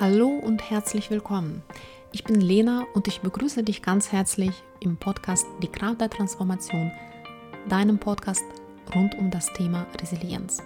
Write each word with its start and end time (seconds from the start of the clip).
Hallo 0.00 0.28
und 0.28 0.70
herzlich 0.70 1.10
willkommen. 1.10 1.62
Ich 2.12 2.24
bin 2.24 2.40
Lena 2.40 2.86
und 2.94 3.08
ich 3.08 3.20
begrüße 3.20 3.62
dich 3.62 3.82
ganz 3.82 4.10
herzlich 4.10 4.50
im 4.80 4.96
Podcast 4.96 5.46
Die 5.62 5.68
Kraft 5.68 6.00
der 6.00 6.08
Transformation, 6.08 6.90
deinem 7.68 7.98
Podcast 7.98 8.42
rund 8.94 9.14
um 9.18 9.30
das 9.30 9.52
Thema 9.52 9.86
Resilienz. 10.00 10.62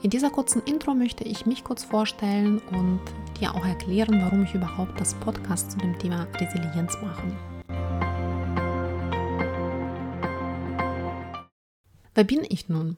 In 0.00 0.10
dieser 0.10 0.30
kurzen 0.30 0.62
Intro 0.62 0.94
möchte 0.94 1.24
ich 1.24 1.44
mich 1.44 1.64
kurz 1.64 1.82
vorstellen 1.82 2.60
und 2.70 3.00
dir 3.40 3.52
auch 3.52 3.66
erklären, 3.66 4.22
warum 4.22 4.44
ich 4.44 4.54
überhaupt 4.54 4.98
das 5.00 5.14
Podcast 5.14 5.72
zu 5.72 5.78
dem 5.78 5.98
Thema 5.98 6.28
Resilienz 6.38 6.96
mache. 7.02 7.36
Wer 12.14 12.24
bin 12.24 12.46
ich 12.48 12.68
nun? 12.68 12.96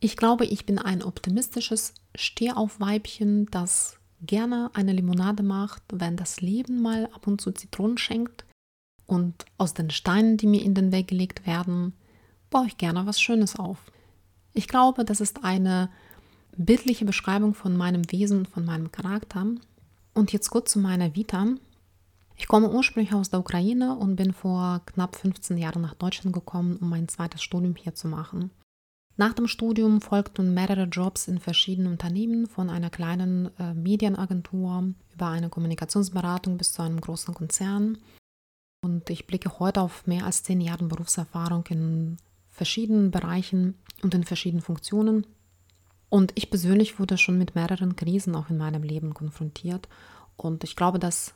Ich 0.00 0.16
glaube, 0.16 0.46
ich 0.46 0.64
bin 0.64 0.78
ein 0.78 1.02
optimistisches 1.02 1.92
Stehaufweibchen, 2.14 3.46
das 3.50 3.98
gerne 4.20 4.70
eine 4.74 4.92
Limonade 4.92 5.42
macht, 5.42 5.82
wenn 5.92 6.16
das 6.16 6.40
Leben 6.40 6.82
mal 6.82 7.06
ab 7.06 7.26
und 7.26 7.40
zu 7.40 7.52
Zitronen 7.52 7.98
schenkt. 7.98 8.44
Und 9.06 9.44
aus 9.56 9.74
den 9.74 9.90
Steinen, 9.90 10.36
die 10.36 10.46
mir 10.46 10.62
in 10.62 10.74
den 10.74 10.92
Weg 10.92 11.08
gelegt 11.08 11.46
werden, 11.46 11.94
baue 12.50 12.66
ich 12.66 12.78
gerne 12.78 13.06
was 13.06 13.20
Schönes 13.20 13.56
auf. 13.56 13.78
Ich 14.52 14.68
glaube, 14.68 15.04
das 15.04 15.20
ist 15.20 15.44
eine 15.44 15.90
bildliche 16.56 17.04
Beschreibung 17.04 17.54
von 17.54 17.76
meinem 17.76 18.10
Wesen, 18.10 18.46
von 18.46 18.64
meinem 18.64 18.90
Charakter. 18.90 19.46
Und 20.14 20.32
jetzt 20.32 20.50
kurz 20.50 20.72
zu 20.72 20.78
meiner 20.78 21.14
Vita. 21.14 21.46
Ich 22.36 22.48
komme 22.48 22.70
ursprünglich 22.70 23.14
aus 23.14 23.30
der 23.30 23.40
Ukraine 23.40 23.96
und 23.96 24.16
bin 24.16 24.32
vor 24.32 24.82
knapp 24.86 25.16
15 25.16 25.56
Jahren 25.56 25.82
nach 25.82 25.94
Deutschland 25.94 26.34
gekommen, 26.34 26.76
um 26.78 26.88
mein 26.88 27.08
zweites 27.08 27.42
Studium 27.42 27.76
hier 27.76 27.94
zu 27.94 28.08
machen. 28.08 28.50
Nach 29.18 29.32
dem 29.32 29.48
Studium 29.48 30.02
folgten 30.02 30.52
mehrere 30.52 30.84
Jobs 30.84 31.26
in 31.26 31.38
verschiedenen 31.38 31.92
Unternehmen, 31.92 32.46
von 32.46 32.68
einer 32.68 32.90
kleinen 32.90 33.50
äh, 33.58 33.72
Medienagentur 33.72 34.92
über 35.14 35.28
eine 35.28 35.48
Kommunikationsberatung 35.48 36.58
bis 36.58 36.72
zu 36.72 36.82
einem 36.82 37.00
großen 37.00 37.32
Konzern. 37.32 37.98
Und 38.82 39.08
ich 39.08 39.26
blicke 39.26 39.58
heute 39.58 39.80
auf 39.80 40.06
mehr 40.06 40.26
als 40.26 40.42
zehn 40.42 40.60
Jahre 40.60 40.84
Berufserfahrung 40.84 41.64
in 41.70 42.18
verschiedenen 42.50 43.10
Bereichen 43.10 43.74
und 44.02 44.14
in 44.14 44.24
verschiedenen 44.24 44.62
Funktionen. 44.62 45.26
Und 46.10 46.32
ich 46.34 46.50
persönlich 46.50 47.00
wurde 47.00 47.16
schon 47.16 47.38
mit 47.38 47.54
mehreren 47.54 47.96
Krisen 47.96 48.34
auch 48.36 48.50
in 48.50 48.58
meinem 48.58 48.82
Leben 48.82 49.14
konfrontiert. 49.14 49.88
Und 50.36 50.62
ich 50.62 50.76
glaube, 50.76 50.98
das 50.98 51.34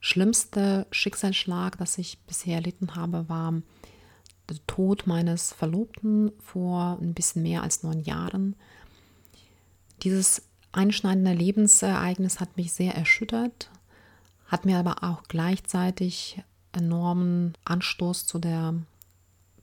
schlimmste 0.00 0.86
Schicksalsschlag, 0.90 1.78
das 1.78 1.98
ich 1.98 2.18
bisher 2.26 2.56
erlitten 2.56 2.96
habe, 2.96 3.28
war 3.28 3.54
Tod 4.72 5.06
meines 5.06 5.52
Verlobten 5.52 6.32
vor 6.38 6.98
ein 6.98 7.12
bisschen 7.12 7.42
mehr 7.42 7.62
als 7.62 7.82
neun 7.82 8.00
Jahren. 8.00 8.56
Dieses 10.02 10.48
einschneidende 10.72 11.34
Lebensereignis 11.34 12.40
hat 12.40 12.56
mich 12.56 12.72
sehr 12.72 12.94
erschüttert, 12.94 13.70
hat 14.46 14.64
mir 14.64 14.78
aber 14.78 15.04
auch 15.04 15.24
gleichzeitig 15.24 16.42
enormen 16.72 17.52
Anstoß 17.66 18.24
zu 18.24 18.38
der 18.38 18.74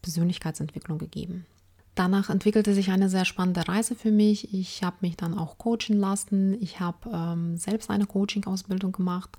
Persönlichkeitsentwicklung 0.03 0.99
gegeben. 0.99 1.47
Danach 1.95 2.29
entwickelte 2.29 2.75
sich 2.75 2.91
eine 2.91 3.09
sehr 3.09 3.25
spannende 3.25 3.67
Reise 3.67 3.95
für 3.95 4.11
mich. 4.11 4.53
Ich 4.53 4.83
habe 4.83 4.97
mich 5.01 5.17
dann 5.17 5.35
auch 5.35 5.57
coachen 5.57 5.97
lassen. 5.97 6.61
Ich 6.61 6.79
habe 6.79 7.09
ähm, 7.11 7.57
selbst 7.57 7.89
eine 7.89 8.05
Coaching-Ausbildung 8.05 8.91
gemacht 8.91 9.31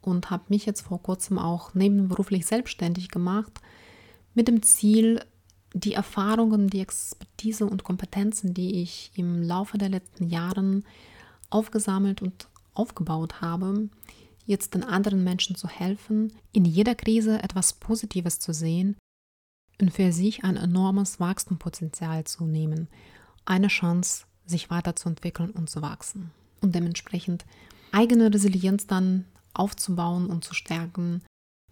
und 0.00 0.30
habe 0.30 0.42
mich 0.48 0.66
jetzt 0.66 0.80
vor 0.80 1.00
kurzem 1.00 1.38
auch 1.38 1.74
nebenberuflich 1.74 2.44
selbstständig 2.44 3.08
gemacht 3.08 3.60
mit 4.34 4.48
dem 4.48 4.62
Ziel, 4.62 5.24
die 5.74 5.94
Erfahrungen, 5.94 6.68
die 6.68 6.80
Expertise 6.80 7.66
und 7.66 7.84
Kompetenzen, 7.84 8.54
die 8.54 8.82
ich 8.82 9.10
im 9.14 9.42
Laufe 9.42 9.78
der 9.78 9.88
letzten 9.88 10.28
Jahre 10.28 10.82
aufgesammelt 11.50 12.22
und 12.22 12.48
aufgebaut 12.74 13.40
habe, 13.40 13.88
jetzt 14.44 14.74
den 14.74 14.84
anderen 14.84 15.24
Menschen 15.24 15.56
zu 15.56 15.68
helfen, 15.68 16.32
in 16.52 16.64
jeder 16.64 16.94
Krise 16.94 17.42
etwas 17.42 17.74
Positives 17.74 18.38
zu 18.38 18.52
sehen 18.52 18.96
und 19.80 19.92
für 19.92 20.12
sich 20.12 20.44
ein 20.44 20.56
enormes 20.56 21.20
Wachstumspotenzial 21.20 22.24
zu 22.24 22.44
nehmen, 22.44 22.88
eine 23.44 23.68
Chance, 23.68 24.24
sich 24.44 24.70
weiterzuentwickeln 24.70 25.50
und 25.50 25.70
zu 25.70 25.82
wachsen. 25.82 26.30
Und 26.60 26.74
dementsprechend 26.74 27.44
eigene 27.92 28.32
Resilienz 28.32 28.86
dann 28.86 29.24
aufzubauen 29.54 30.26
und 30.26 30.44
zu 30.44 30.54
stärken, 30.54 31.22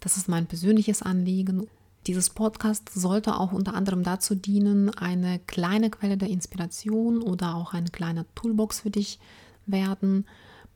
das 0.00 0.16
ist 0.16 0.28
mein 0.28 0.46
persönliches 0.46 1.02
Anliegen 1.02 1.68
dieses 2.06 2.30
Podcast 2.30 2.90
sollte 2.92 3.36
auch 3.36 3.52
unter 3.52 3.74
anderem 3.74 4.02
dazu 4.02 4.34
dienen, 4.34 4.90
eine 4.90 5.38
kleine 5.40 5.90
Quelle 5.90 6.16
der 6.16 6.30
Inspiration 6.30 7.22
oder 7.22 7.54
auch 7.54 7.74
eine 7.74 7.90
kleine 7.90 8.24
Toolbox 8.34 8.80
für 8.80 8.90
dich 8.90 9.18
werden 9.66 10.26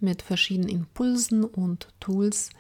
mit 0.01 0.23
verschiedenen 0.23 0.69
Impulsen 0.69 1.45
und 1.45 1.89
Tools, 2.01 2.51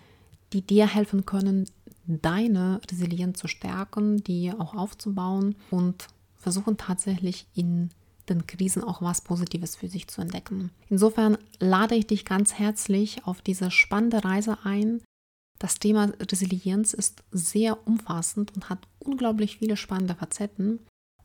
die 0.52 0.62
dir 0.62 0.86
helfen 0.86 1.26
können, 1.26 1.66
deine 2.06 2.80
Resilienz 2.90 3.38
zu 3.38 3.48
stärken, 3.48 4.22
die 4.24 4.52
auch 4.52 4.74
aufzubauen 4.74 5.56
und 5.70 6.08
versuchen 6.36 6.76
tatsächlich 6.76 7.46
in 7.54 7.90
den 8.28 8.46
Krisen 8.46 8.82
auch 8.82 9.02
was 9.02 9.20
Positives 9.20 9.76
für 9.76 9.88
sich 9.88 10.08
zu 10.08 10.22
entdecken. 10.22 10.70
Insofern 10.88 11.36
lade 11.60 11.94
ich 11.94 12.06
dich 12.06 12.24
ganz 12.24 12.54
herzlich 12.54 13.26
auf 13.26 13.42
diese 13.42 13.70
spannende 13.70 14.24
Reise 14.24 14.58
ein, 14.64 15.02
das 15.64 15.78
Thema 15.78 16.12
Resilienz 16.20 16.92
ist 16.92 17.24
sehr 17.30 17.88
umfassend 17.88 18.54
und 18.54 18.68
hat 18.68 18.86
unglaublich 18.98 19.56
viele 19.56 19.78
spannende 19.78 20.14
Facetten. 20.14 20.80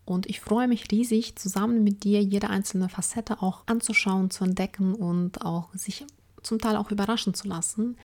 Und 0.06 0.28
ich 0.28 0.40
freue 0.40 0.70
mich 0.70 0.90
riesig, 0.92 1.36
zusammen 1.36 1.84
mit 1.84 2.06
dir 2.06 2.24
jede 2.24 2.50
einzelne 2.50 2.88
Facette 2.88 3.42
auch 3.42 3.64
anzuschauen, 3.66 4.32
zu 4.32 4.46
entdecken 4.46 4.96
und 4.96 5.42
auch 5.42 5.74
sich 5.74 6.06
zum 6.42 6.58
Teil 6.58 6.78
auch 6.78 6.90
überraschen 6.90 7.34
zu 7.34 7.50
lassen. 7.50 7.98